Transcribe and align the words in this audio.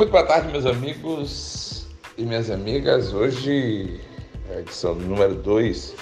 Muito 0.00 0.12
boa 0.12 0.24
tarde, 0.24 0.50
meus 0.50 0.64
amigos 0.64 1.86
e 2.16 2.24
minhas 2.24 2.50
amigas. 2.50 3.12
Hoje, 3.12 4.00
é 4.48 4.56
a 4.56 4.60
edição 4.60 4.94
número 4.94 5.34
2 5.34 5.94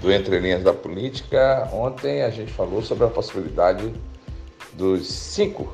do 0.00 0.10
Entre 0.10 0.38
Linhas 0.38 0.62
da 0.64 0.72
Política. 0.72 1.68
Ontem 1.70 2.22
a 2.22 2.30
gente 2.30 2.50
falou 2.50 2.80
sobre 2.80 3.04
a 3.04 3.08
possibilidade 3.08 3.92
dos 4.72 5.06
cinco 5.06 5.70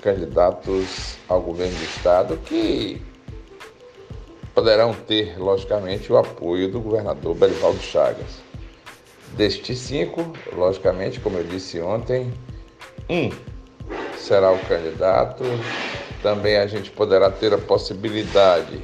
candidatos 0.00 1.16
ao 1.28 1.40
governo 1.40 1.76
do 1.76 1.82
Estado 1.82 2.36
que 2.46 3.02
poderão 4.54 4.94
ter, 4.94 5.36
logicamente, 5.36 6.12
o 6.12 6.16
apoio 6.16 6.70
do 6.70 6.80
governador 6.80 7.34
Belivaldo 7.34 7.80
Chagas. 7.80 8.40
Destes 9.32 9.80
cinco, 9.80 10.32
logicamente, 10.52 11.18
como 11.18 11.38
eu 11.38 11.42
disse 11.42 11.80
ontem, 11.80 12.32
um 13.08 13.30
será 14.16 14.52
o 14.52 14.58
candidato. 14.60 15.42
Também 16.22 16.56
a 16.56 16.66
gente 16.66 16.90
poderá 16.90 17.30
ter 17.30 17.52
a 17.54 17.58
possibilidade 17.58 18.80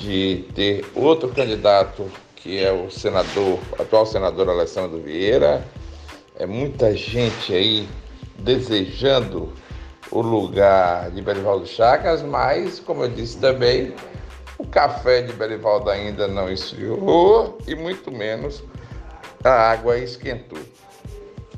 de 0.00 0.46
ter 0.54 0.84
outro 0.94 1.28
candidato 1.28 2.10
que 2.36 2.58
é 2.58 2.72
o 2.72 2.90
senador, 2.90 3.60
atual 3.78 4.04
senador 4.04 4.48
Alessandro 4.48 5.00
Vieira. 5.00 5.64
É 6.36 6.44
muita 6.44 6.96
gente 6.96 7.54
aí 7.54 7.88
desejando 8.38 9.52
o 10.10 10.20
lugar 10.20 11.10
de 11.12 11.22
Belivaldo 11.22 11.66
Chagas, 11.66 12.20
mas, 12.22 12.80
como 12.80 13.04
eu 13.04 13.08
disse 13.08 13.38
também, 13.38 13.94
o 14.58 14.66
café 14.66 15.22
de 15.22 15.32
Belivaldo 15.32 15.88
ainda 15.88 16.26
não 16.26 16.50
esfriou 16.50 17.58
e 17.66 17.74
muito 17.76 18.10
menos 18.10 18.62
a 19.44 19.70
água 19.70 19.96
esquentou. 19.98 20.58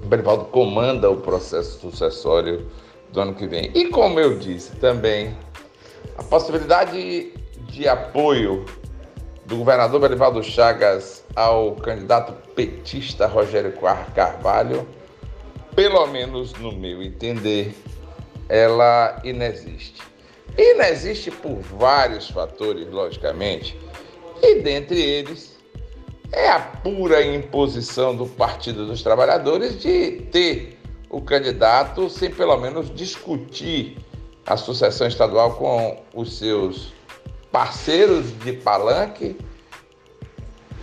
Belivaldo 0.04 0.44
comanda 0.46 1.10
o 1.10 1.16
processo 1.16 1.80
sucessório 1.80 2.70
do 3.14 3.20
ano 3.20 3.34
que 3.34 3.46
vem. 3.46 3.70
E 3.74 3.86
como 3.86 4.20
eu 4.20 4.36
disse 4.36 4.74
também, 4.76 5.34
a 6.18 6.22
possibilidade 6.22 7.32
de 7.68 7.88
apoio 7.88 8.66
do 9.46 9.56
governador 9.56 10.00
Belivaldo 10.00 10.42
Chagas 10.42 11.24
ao 11.34 11.76
candidato 11.76 12.32
petista 12.54 13.26
Rogério 13.26 13.72
Carvalho, 14.14 14.86
pelo 15.74 16.06
menos 16.08 16.52
no 16.54 16.72
meu 16.72 17.02
entender, 17.02 17.74
ela 18.48 19.20
inexiste. 19.24 20.02
Inexiste 20.56 21.30
por 21.30 21.58
vários 21.60 22.28
fatores, 22.30 22.88
logicamente, 22.90 23.78
e 24.42 24.60
dentre 24.60 25.00
eles 25.00 25.54
é 26.32 26.48
a 26.48 26.58
pura 26.58 27.24
imposição 27.24 28.14
do 28.14 28.26
Partido 28.26 28.86
dos 28.86 29.02
Trabalhadores 29.02 29.80
de 29.80 30.22
ter 30.32 30.73
o 31.14 31.20
candidato 31.20 32.10
sem 32.10 32.28
pelo 32.28 32.56
menos 32.56 32.92
discutir 32.92 33.98
a 34.44 34.56
sucessão 34.56 35.06
estadual 35.06 35.52
com 35.52 36.02
os 36.12 36.36
seus 36.38 36.92
parceiros 37.52 38.36
de 38.40 38.52
palanque. 38.54 39.36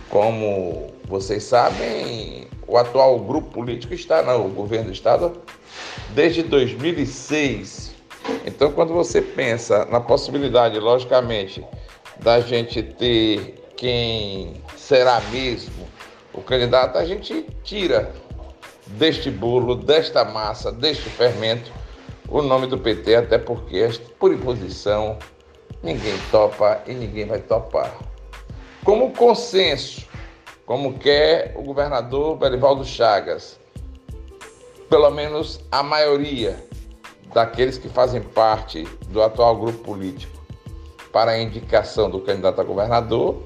Como 0.08 0.90
vocês 1.04 1.42
sabem, 1.42 2.48
o 2.66 2.78
atual 2.78 3.18
grupo 3.18 3.50
político 3.50 3.92
está 3.92 4.22
no 4.22 4.48
governo 4.48 4.86
do 4.86 4.92
estado 4.92 5.34
desde 6.14 6.42
2006. 6.42 7.94
Então, 8.46 8.72
quando 8.72 8.94
você 8.94 9.20
pensa 9.20 9.84
na 9.84 10.00
possibilidade, 10.00 10.78
logicamente, 10.78 11.62
da 12.20 12.40
gente 12.40 12.82
ter 12.82 13.62
quem 13.76 14.62
será 14.78 15.20
mesmo 15.30 15.86
o 16.32 16.40
candidato, 16.40 16.96
a 16.96 17.04
gente 17.04 17.44
tira 17.62 18.10
deste 18.92 19.30
bolo, 19.30 19.74
desta 19.74 20.24
massa, 20.24 20.70
deste 20.70 21.08
fermento, 21.10 21.72
o 22.28 22.42
nome 22.42 22.66
do 22.66 22.78
PT, 22.78 23.16
até 23.16 23.38
porque, 23.38 23.88
por 24.18 24.32
imposição, 24.32 25.18
ninguém 25.82 26.14
topa 26.30 26.82
e 26.86 26.94
ninguém 26.94 27.26
vai 27.26 27.40
topar. 27.40 27.94
Como 28.84 29.12
consenso, 29.12 30.06
como 30.66 30.98
quer 30.98 31.54
o 31.56 31.62
governador 31.62 32.36
Belivaldo 32.36 32.84
Chagas, 32.84 33.58
pelo 34.88 35.10
menos 35.10 35.60
a 35.70 35.82
maioria 35.82 36.64
daqueles 37.32 37.78
que 37.78 37.88
fazem 37.88 38.20
parte 38.20 38.84
do 39.08 39.22
atual 39.22 39.56
grupo 39.56 39.78
político 39.78 40.42
para 41.12 41.32
a 41.32 41.40
indicação 41.40 42.10
do 42.10 42.20
candidato 42.20 42.60
a 42.60 42.64
governador, 42.64 43.42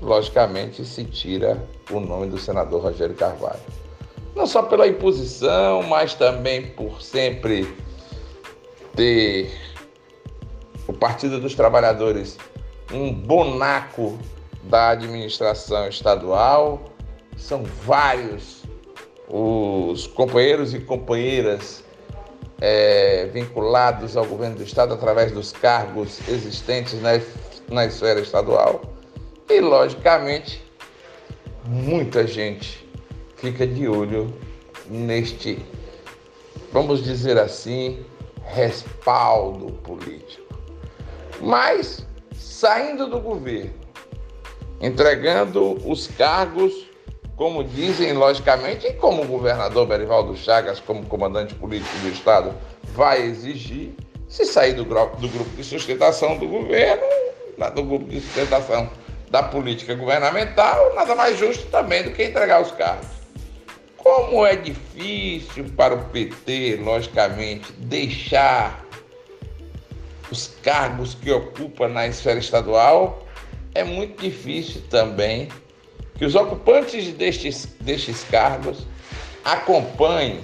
logicamente 0.00 0.84
se 0.84 1.04
tira 1.04 1.62
o 1.90 2.00
nome 2.00 2.26
do 2.26 2.38
senador 2.38 2.82
Rogério 2.82 3.14
Carvalho. 3.14 3.60
Não 4.36 4.46
só 4.46 4.62
pela 4.62 4.86
imposição, 4.86 5.82
mas 5.84 6.12
também 6.12 6.66
por 6.66 7.00
sempre 7.00 7.74
ter 8.94 9.50
o 10.86 10.92
Partido 10.92 11.40
dos 11.40 11.54
Trabalhadores 11.54 12.36
um 12.92 13.10
bonaco 13.14 14.18
da 14.64 14.90
administração 14.90 15.88
estadual. 15.88 16.82
São 17.38 17.64
vários 17.64 18.62
os 19.26 20.06
companheiros 20.06 20.74
e 20.74 20.80
companheiras 20.80 21.82
é, 22.60 23.30
vinculados 23.32 24.18
ao 24.18 24.26
governo 24.26 24.56
do 24.56 24.62
estado 24.62 24.92
através 24.92 25.32
dos 25.32 25.50
cargos 25.50 26.20
existentes 26.28 27.00
na, 27.00 27.18
na 27.70 27.86
esfera 27.86 28.20
estadual. 28.20 28.82
E, 29.48 29.60
logicamente, 29.60 30.62
muita 31.64 32.26
gente 32.26 32.85
fica 33.36 33.66
de 33.66 33.86
olho 33.86 34.32
neste, 34.88 35.64
vamos 36.72 37.02
dizer 37.02 37.38
assim, 37.38 38.04
respaldo 38.44 39.72
político. 39.82 40.42
Mas, 41.40 42.06
saindo 42.34 43.08
do 43.08 43.20
governo, 43.20 43.74
entregando 44.80 45.78
os 45.88 46.06
cargos, 46.06 46.86
como 47.36 47.62
dizem, 47.62 48.14
logicamente, 48.14 48.86
e 48.86 48.94
como 48.94 49.22
o 49.22 49.26
governador 49.26 49.86
Berivaldo 49.86 50.34
Chagas, 50.36 50.80
como 50.80 51.04
comandante 51.04 51.54
político 51.54 51.98
do 51.98 52.08
Estado, 52.08 52.54
vai 52.94 53.22
exigir, 53.22 53.94
se 54.26 54.46
sair 54.46 54.72
do, 54.72 54.84
do 54.84 55.28
grupo 55.28 55.50
de 55.56 55.62
sustentação 55.62 56.38
do 56.38 56.48
governo, 56.48 57.02
do 57.74 57.82
grupo 57.82 58.06
de 58.06 58.20
sustentação 58.20 58.88
da 59.30 59.42
política 59.42 59.94
governamental, 59.94 60.94
nada 60.94 61.14
mais 61.14 61.38
justo 61.38 61.66
também 61.66 62.02
do 62.02 62.12
que 62.12 62.24
entregar 62.24 62.62
os 62.62 62.70
cargos. 62.72 63.15
Como 64.06 64.46
é 64.46 64.54
difícil 64.54 65.64
para 65.76 65.92
o 65.92 66.04
PT, 66.10 66.78
logicamente, 66.80 67.72
deixar 67.72 68.86
os 70.30 70.54
cargos 70.62 71.14
que 71.14 71.28
ocupa 71.28 71.88
na 71.88 72.06
esfera 72.06 72.38
estadual, 72.38 73.26
é 73.74 73.82
muito 73.82 74.22
difícil 74.22 74.80
também 74.88 75.48
que 76.14 76.24
os 76.24 76.36
ocupantes 76.36 77.12
destes, 77.14 77.66
destes 77.80 78.22
cargos 78.22 78.86
acompanhem 79.44 80.40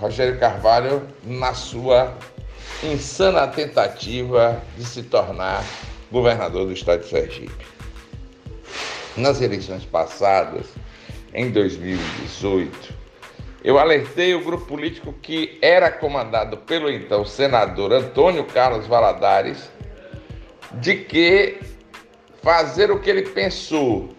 Rogério 0.00 0.38
Carvalho 0.38 1.06
na 1.22 1.52
sua 1.52 2.16
insana 2.82 3.46
tentativa 3.48 4.62
de 4.78 4.86
se 4.86 5.02
tornar 5.02 5.62
governador 6.10 6.64
do 6.64 6.72
estado 6.72 7.02
de 7.02 7.10
Sergipe. 7.10 7.66
Nas 9.14 9.42
eleições 9.42 9.84
passadas, 9.84 10.64
em 11.32 11.50
2018, 11.50 12.94
eu 13.62 13.78
alertei 13.78 14.34
o 14.34 14.44
grupo 14.44 14.66
político 14.66 15.12
que 15.12 15.58
era 15.60 15.90
comandado 15.90 16.58
pelo 16.58 16.90
então 16.90 17.24
senador 17.24 17.92
Antônio 17.92 18.44
Carlos 18.44 18.86
Valadares 18.86 19.70
de 20.74 20.96
que 20.96 21.58
fazer 22.42 22.90
o 22.90 23.00
que 23.00 23.10
ele 23.10 23.22
pensou 23.22 24.10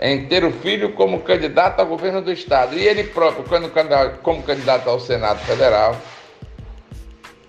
em 0.00 0.26
ter 0.26 0.44
o 0.44 0.52
filho 0.52 0.92
como 0.92 1.20
candidato 1.20 1.80
ao 1.80 1.86
governo 1.86 2.20
do 2.20 2.30
estado 2.30 2.76
e 2.76 2.86
ele 2.86 3.04
próprio 3.04 3.44
como 4.22 4.42
candidato 4.42 4.90
ao 4.90 5.00
Senado 5.00 5.38
Federal 5.40 5.96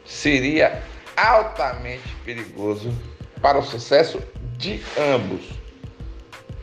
seria 0.05 0.81
altamente 1.17 2.07
perigoso 2.23 2.93
para 3.41 3.57
o 3.57 3.63
sucesso 3.63 4.21
de 4.57 4.81
ambos. 4.97 5.66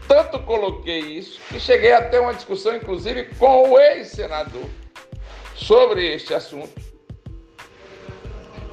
Tanto 0.06 0.39
coloquei 0.41 1.01
isso 1.01 1.41
que 1.49 1.59
cheguei 1.59 1.93
a 1.93 2.03
ter 2.03 2.21
uma 2.21 2.35
discussão, 2.35 2.77
inclusive, 2.77 3.25
com 3.37 3.71
o 3.71 3.79
ex-senador 3.79 4.69
sobre 5.55 6.15
este 6.15 6.35
assunto. 6.35 6.81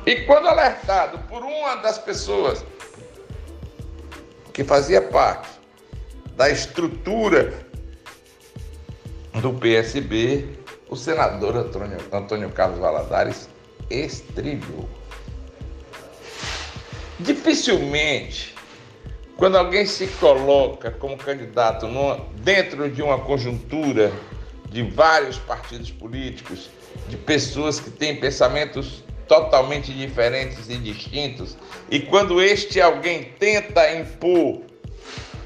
E 0.05 0.21
quando 0.21 0.47
alertado 0.47 1.19
por 1.29 1.43
uma 1.43 1.75
das 1.75 1.97
pessoas 1.97 2.65
que 4.51 4.63
fazia 4.63 5.01
parte 5.01 5.49
da 6.35 6.49
estrutura 6.49 7.65
do 9.41 9.53
PSB, 9.53 10.57
o 10.89 10.95
senador 10.95 11.55
Antônio, 11.55 11.97
Antônio 12.11 12.49
Carlos 12.49 12.79
Valadares 12.79 13.47
estribiou. 13.89 14.89
Dificilmente 17.19 18.55
quando 19.41 19.57
alguém 19.57 19.87
se 19.87 20.05
coloca 20.05 20.91
como 20.91 21.17
candidato 21.17 21.87
dentro 22.43 22.87
de 22.91 23.01
uma 23.01 23.17
conjuntura 23.17 24.11
de 24.69 24.83
vários 24.83 25.39
partidos 25.39 25.89
políticos, 25.89 26.69
de 27.09 27.17
pessoas 27.17 27.79
que 27.79 27.89
têm 27.89 28.19
pensamentos 28.19 29.03
totalmente 29.27 29.91
diferentes 29.93 30.69
e 30.69 30.77
distintos, 30.77 31.57
e 31.89 32.01
quando 32.01 32.39
este 32.39 32.79
alguém 32.79 33.33
tenta 33.39 33.91
impor 33.95 34.61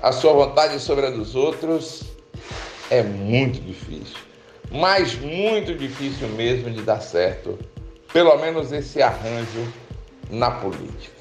a 0.01 0.11
sua 0.11 0.33
vontade 0.33 0.77
sobre 0.81 1.05
a 1.05 1.09
dos 1.09 1.33
outros, 1.33 2.03
é 2.89 3.01
muito 3.01 3.61
difícil. 3.61 4.17
Mas 4.69 5.15
muito 5.15 5.73
difícil 5.73 6.27
mesmo 6.27 6.69
de 6.69 6.81
dar 6.81 6.99
certo, 6.99 7.57
pelo 8.11 8.35
menos 8.39 8.73
esse 8.73 9.01
arranjo 9.01 9.71
na 10.29 10.51
política. 10.51 11.15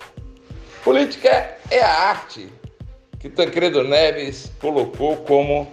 Política 0.83 1.57
é 1.71 1.81
a 1.81 2.09
arte 2.09 2.49
que 3.25 3.31
Tancredo 3.31 3.83
Neves 3.83 4.53
colocou 4.61 5.17
como 5.17 5.67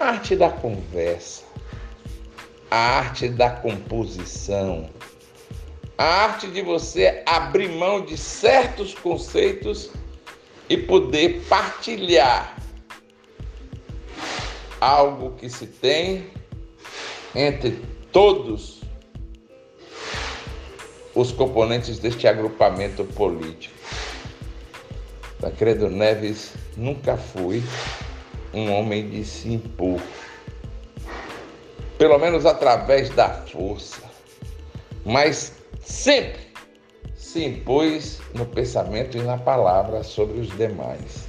arte 0.00 0.34
da 0.34 0.50
conversa, 0.50 1.44
a 2.68 2.76
arte 2.76 3.28
da 3.28 3.48
composição, 3.48 4.90
a 5.96 6.02
arte 6.04 6.48
de 6.48 6.60
você 6.62 7.22
abrir 7.24 7.68
mão 7.68 8.04
de 8.04 8.16
certos 8.18 8.92
conceitos 8.92 9.92
e 10.68 10.76
poder 10.76 11.44
partilhar 11.48 12.56
algo 14.80 15.36
que 15.36 15.48
se 15.48 15.68
tem 15.68 16.28
entre 17.36 17.84
todos 18.10 18.80
os 21.14 21.30
componentes 21.30 22.00
deste 22.00 22.26
agrupamento 22.26 23.04
político. 23.04 23.78
Tancredo 25.40 25.88
Neves 25.88 26.52
nunca 26.76 27.16
foi 27.16 27.62
um 28.52 28.72
homem 28.72 29.08
de 29.08 29.24
se 29.24 29.48
impor, 29.48 30.00
pelo 31.96 32.18
menos 32.18 32.44
através 32.44 33.08
da 33.10 33.28
força, 33.28 34.02
mas 35.04 35.54
sempre 35.80 36.50
se 37.16 37.44
impôs 37.44 38.20
no 38.34 38.44
pensamento 38.44 39.16
e 39.16 39.22
na 39.22 39.38
palavra 39.38 40.02
sobre 40.02 40.40
os 40.40 40.48
demais. 40.56 41.28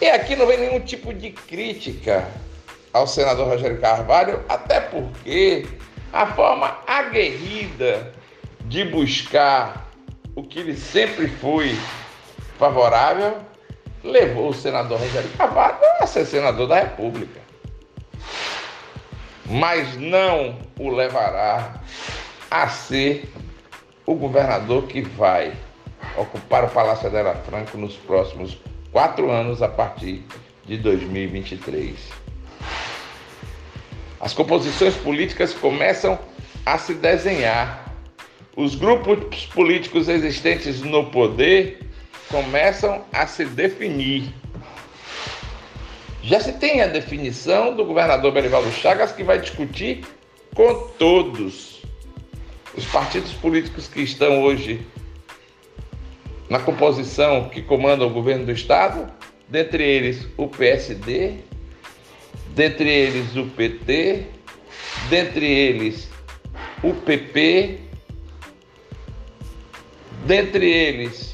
E 0.00 0.08
aqui 0.08 0.34
não 0.34 0.46
vem 0.46 0.58
nenhum 0.58 0.80
tipo 0.80 1.12
de 1.12 1.30
crítica 1.30 2.26
ao 2.92 3.06
senador 3.06 3.48
Rogério 3.48 3.80
Carvalho, 3.80 4.42
até 4.48 4.80
porque 4.80 5.66
a 6.12 6.26
forma 6.26 6.78
aguerrida 6.86 8.12
de 8.66 8.84
buscar 8.84 9.90
o 10.34 10.42
que 10.42 10.60
ele 10.60 10.76
sempre 10.76 11.28
foi 11.28 11.76
favorável 12.62 13.38
levou 14.04 14.50
o 14.50 14.54
senador 14.54 15.00
Rogério 15.00 15.28
Carvalho 15.30 15.78
a 15.98 16.06
ser 16.06 16.24
senador 16.24 16.68
da 16.68 16.78
República. 16.78 17.40
Mas 19.46 19.96
não 19.96 20.60
o 20.78 20.88
levará 20.88 21.80
a 22.48 22.68
ser 22.68 23.28
o 24.06 24.14
governador 24.14 24.84
que 24.84 25.02
vai 25.02 25.52
ocupar 26.16 26.62
o 26.64 26.68
Palácio 26.68 27.08
Adela 27.08 27.34
Franco 27.34 27.76
nos 27.76 27.96
próximos 27.96 28.56
quatro 28.92 29.28
anos 29.28 29.60
a 29.60 29.68
partir 29.68 30.24
de 30.64 30.76
2023. 30.76 31.98
As 34.20 34.32
composições 34.32 34.94
políticas 34.94 35.52
começam 35.52 36.16
a 36.64 36.78
se 36.78 36.94
desenhar. 36.94 37.92
Os 38.56 38.76
grupos 38.76 39.46
políticos 39.46 40.08
existentes 40.08 40.80
no 40.80 41.06
poder 41.06 41.91
começam 42.32 43.04
a 43.12 43.26
se 43.26 43.44
definir. 43.44 44.34
Já 46.22 46.40
se 46.40 46.52
tem 46.52 46.80
a 46.80 46.86
definição 46.86 47.76
do 47.76 47.84
governador 47.84 48.32
Belivaldo 48.32 48.72
Chagas 48.72 49.12
que 49.12 49.22
vai 49.22 49.38
discutir 49.38 50.02
com 50.54 50.88
todos 50.98 51.82
os 52.74 52.86
partidos 52.86 53.32
políticos 53.34 53.86
que 53.86 54.00
estão 54.00 54.42
hoje 54.42 54.80
na 56.48 56.58
composição 56.58 57.50
que 57.50 57.60
comanda 57.60 58.06
o 58.06 58.10
governo 58.10 58.46
do 58.46 58.52
estado, 58.52 59.12
dentre 59.46 59.84
eles 59.84 60.26
o 60.38 60.48
PSD, 60.48 61.34
dentre 62.54 62.88
eles 62.88 63.36
o 63.36 63.46
PT, 63.46 64.26
dentre 65.10 65.46
eles 65.46 66.08
o 66.82 66.94
PP, 66.94 67.78
dentre 70.24 70.70
eles 70.70 71.31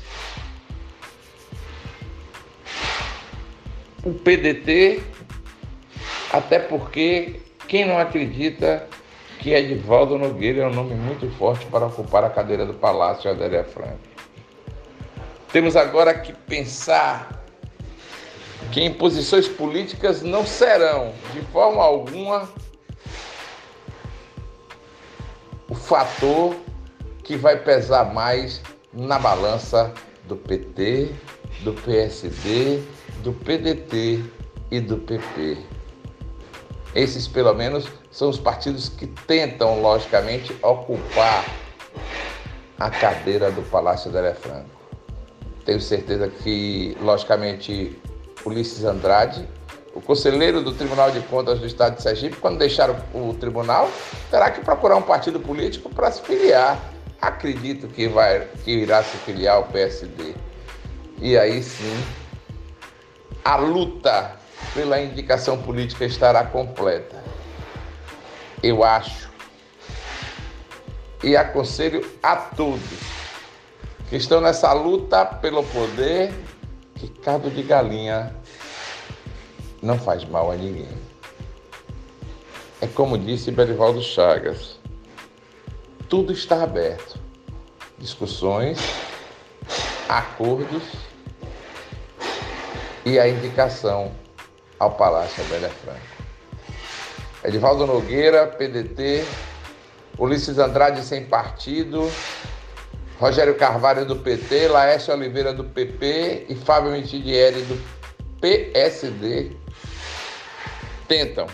o 4.08 4.14
PDT, 4.14 5.02
até 6.32 6.58
porque 6.58 7.40
quem 7.66 7.84
não 7.84 7.98
acredita 7.98 8.86
que 9.38 9.50
Edivaldo 9.50 10.18
Nogueira 10.18 10.62
é 10.62 10.66
um 10.66 10.72
nome 10.72 10.94
muito 10.94 11.28
forte 11.36 11.66
para 11.66 11.86
ocupar 11.86 12.24
a 12.24 12.30
cadeira 12.30 12.64
do 12.64 12.74
Palácio 12.74 13.30
Adélia 13.30 13.64
Franco. 13.64 13.98
Temos 15.52 15.76
agora 15.76 16.14
que 16.14 16.32
pensar 16.32 17.44
que 18.72 18.80
em 18.80 18.92
posições 18.92 19.46
políticas 19.46 20.22
não 20.22 20.44
serão, 20.44 21.12
de 21.32 21.40
forma 21.52 21.82
alguma, 21.82 22.48
o 25.68 25.74
fator 25.74 26.56
que 27.22 27.36
vai 27.36 27.58
pesar 27.58 28.12
mais 28.12 28.62
na 28.92 29.18
balança 29.18 29.92
do 30.24 30.36
PT, 30.36 31.12
do 31.60 31.72
PSD 31.74 32.82
do 33.28 33.34
PDT 33.34 34.24
e 34.70 34.80
do 34.80 34.96
PP. 34.96 35.58
Esses, 36.94 37.28
pelo 37.28 37.52
menos, 37.52 37.86
são 38.10 38.30
os 38.30 38.38
partidos 38.38 38.88
que 38.88 39.06
tentam, 39.06 39.82
logicamente, 39.82 40.56
ocupar 40.62 41.44
a 42.78 42.88
cadeira 42.88 43.50
do 43.50 43.60
Palácio 43.60 44.10
da 44.10 44.34
Franco. 44.34 44.70
Tenho 45.66 45.78
certeza 45.78 46.28
que, 46.28 46.96
logicamente, 47.02 48.00
Ulisses 48.46 48.82
Andrade, 48.82 49.46
o 49.94 50.00
conselheiro 50.00 50.62
do 50.62 50.72
Tribunal 50.72 51.10
de 51.10 51.20
Contas 51.20 51.58
do 51.58 51.66
Estado 51.66 51.96
de 51.96 52.02
Sergipe, 52.02 52.36
quando 52.36 52.56
deixar 52.56 52.88
o, 53.12 53.34
tribunal, 53.34 53.90
terá 54.30 54.50
que 54.50 54.62
procurar 54.62 54.96
um 54.96 55.02
partido 55.02 55.38
político 55.38 55.90
para 55.90 56.10
se 56.10 56.22
filiar. 56.22 56.80
Acredito 57.20 57.88
que, 57.88 58.08
vai, 58.08 58.48
que 58.64 58.70
irá 58.70 59.02
se 59.02 59.18
filiar 59.18 59.56
ao 59.56 59.64
PSD. 59.64 60.34
E 61.20 61.36
aí 61.36 61.62
sim 61.62 62.02
a 63.48 63.56
luta 63.56 64.36
pela 64.74 65.00
indicação 65.00 65.62
política 65.62 66.04
estará 66.04 66.44
completa. 66.44 67.24
Eu 68.62 68.84
acho 68.84 69.30
e 71.24 71.34
aconselho 71.34 72.06
a 72.22 72.36
todos 72.36 73.00
que 74.10 74.16
estão 74.16 74.42
nessa 74.42 74.70
luta 74.74 75.24
pelo 75.24 75.64
poder 75.64 76.30
que 76.96 77.08
cabo 77.08 77.48
de 77.48 77.62
galinha 77.62 78.36
não 79.80 79.98
faz 79.98 80.26
mal 80.26 80.50
a 80.50 80.54
ninguém. 80.54 80.98
É 82.82 82.86
como 82.86 83.16
disse 83.16 83.50
Belivaldo 83.50 84.02
Chagas, 84.02 84.78
tudo 86.06 86.34
está 86.34 86.62
aberto. 86.62 87.18
Discussões, 87.96 88.78
acordos 90.06 91.07
e 93.08 93.18
a 93.18 93.26
indicação 93.26 94.12
ao 94.78 94.90
Palácio 94.90 95.42
Abelha 95.42 95.70
Franco. 95.70 95.98
Edivaldo 97.42 97.86
Nogueira, 97.86 98.46
PDT, 98.46 99.24
Ulisses 100.18 100.58
Andrade 100.58 101.02
sem 101.02 101.24
partido, 101.24 102.12
Rogério 103.18 103.54
Carvalho 103.54 104.04
do 104.04 104.16
PT, 104.16 104.68
Laércio 104.68 105.14
Oliveira 105.14 105.54
do 105.54 105.64
PP 105.64 106.46
e 106.50 106.54
Fábio 106.54 106.90
Mitidieri 106.90 107.62
do 107.62 107.80
PSD 108.42 109.52
tentam 111.08 111.46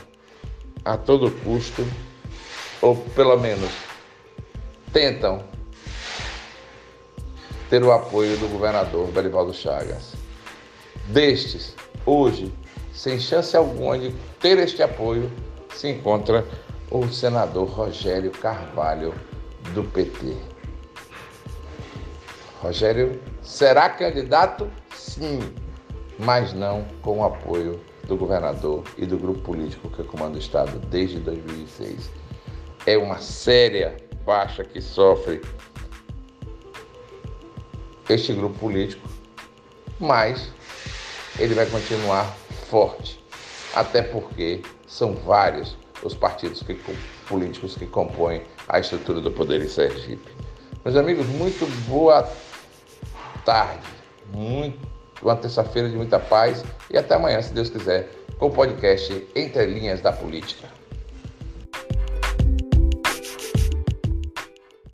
a 0.85 0.97
todo 0.97 1.31
custo, 1.45 1.87
ou 2.83 2.97
pelo 2.97 3.39
menos 3.39 3.71
tentam 4.93 5.45
ter 7.71 7.83
o 7.85 7.93
apoio 7.93 8.37
do 8.39 8.49
governador 8.49 9.07
Belivaldo 9.13 9.55
Chagas. 9.55 10.24
Destes, 11.09 11.77
hoje, 12.07 12.53
sem 12.93 13.21
chance 13.21 13.55
alguma 13.57 13.99
de 13.99 14.11
ter 14.41 14.59
este 14.59 14.83
apoio, 14.83 15.31
se 15.75 15.89
encontra 15.89 16.47
o 16.91 17.07
senador 17.09 17.69
Rogério 17.69 18.31
Carvalho, 18.31 19.15
do 19.75 19.85
PT. 19.85 20.35
Rogério 22.63 23.21
será 23.43 23.91
candidato? 23.91 24.71
Sim, 24.95 25.41
mas 26.19 26.53
não 26.55 26.85
com 27.03 27.19
o 27.19 27.25
apoio 27.25 27.81
do 28.07 28.17
governador 28.17 28.85
e 28.97 29.05
do 29.05 29.19
grupo 29.19 29.41
político 29.41 29.91
que 29.91 30.03
comanda 30.05 30.37
o 30.37 30.41
Estado 30.41 30.79
desde 30.89 31.19
2006. 31.21 32.11
É 32.87 32.97
uma 32.97 33.19
séria 33.19 33.97
baixa 34.25 34.65
que 34.65 34.81
sofre 34.81 35.43
este 38.09 38.33
grupo 38.33 38.59
político, 38.59 39.09
mas 39.99 40.53
ele 41.39 41.55
vai 41.55 41.67
continuar 41.67 42.25
forte, 42.69 43.23
até 43.75 44.03
porque 44.03 44.63
são 44.87 45.15
vários 45.15 45.77
os 46.03 46.15
partidos 46.15 46.63
que, 46.63 46.75
políticos 47.27 47.77
que 47.77 47.87
compõem 47.87 48.43
a 48.69 48.79
estrutura 48.79 49.21
do 49.21 49.31
poder 49.31 49.63
em 49.63 49.69
Sergipe. 49.69 50.31
Meus 50.85 50.97
amigos, 50.97 51.27
muito 51.27 51.67
boa 51.89 52.29
tarde, 53.45 53.87
muito, 54.33 54.79
uma 55.23 55.37
terça-feira 55.37 55.89
de 55.89 55.97
muita 55.97 56.19
paz 56.19 56.63
e 56.91 56.99
até 56.99 57.15
amanhã, 57.15 57.41
se 57.41 57.53
Deus 57.53 57.71
quiser, 57.71 58.11
com 58.39 58.47
o 58.47 58.51
podcast 58.51 59.27
Entre 59.35 59.65
Linhas 59.67 60.01
da 60.01 60.13
Política. 60.13 60.69